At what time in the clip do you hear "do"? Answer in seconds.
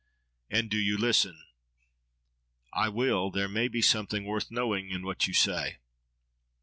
0.67-0.77